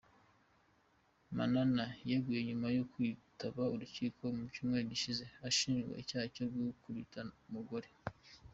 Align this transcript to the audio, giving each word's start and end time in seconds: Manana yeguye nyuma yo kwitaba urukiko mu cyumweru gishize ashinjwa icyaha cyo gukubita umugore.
Manana 1.37 1.83
yeguye 2.09 2.41
nyuma 2.49 2.67
yo 2.77 2.83
kwitaba 2.91 3.61
urukiko 3.73 4.21
mu 4.37 4.43
cyumweru 4.53 4.87
gishize 4.91 5.23
ashinjwa 5.47 5.93
icyaha 6.01 6.25
cyo 6.35 6.45
gukubita 6.53 7.19
umugore. 7.47 7.89